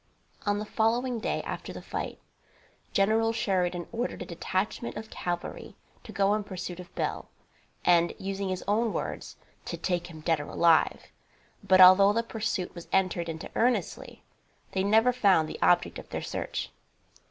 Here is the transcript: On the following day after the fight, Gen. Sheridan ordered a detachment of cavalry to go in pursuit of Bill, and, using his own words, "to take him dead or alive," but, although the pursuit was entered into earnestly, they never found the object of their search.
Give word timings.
On 0.47 0.57
the 0.57 0.65
following 0.65 1.19
day 1.19 1.43
after 1.43 1.71
the 1.71 1.79
fight, 1.83 2.17
Gen. 2.91 3.31
Sheridan 3.33 3.85
ordered 3.91 4.23
a 4.23 4.25
detachment 4.25 4.97
of 4.97 5.11
cavalry 5.11 5.75
to 6.03 6.11
go 6.11 6.33
in 6.33 6.43
pursuit 6.43 6.79
of 6.79 6.95
Bill, 6.95 7.27
and, 7.85 8.11
using 8.17 8.49
his 8.49 8.63
own 8.67 8.93
words, 8.93 9.35
"to 9.65 9.77
take 9.77 10.07
him 10.07 10.21
dead 10.21 10.39
or 10.39 10.45
alive," 10.47 11.03
but, 11.63 11.79
although 11.81 12.13
the 12.13 12.23
pursuit 12.23 12.73
was 12.73 12.87
entered 12.91 13.29
into 13.29 13.51
earnestly, 13.53 14.23
they 14.71 14.83
never 14.83 15.13
found 15.13 15.47
the 15.47 15.61
object 15.61 15.99
of 15.99 16.09
their 16.09 16.23
search. 16.23 16.71